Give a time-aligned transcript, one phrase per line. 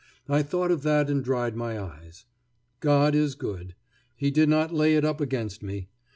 [0.27, 2.25] I thought of that and dried my eyes.
[2.79, 3.75] God is good.
[4.15, 5.89] He did not lay it up against me.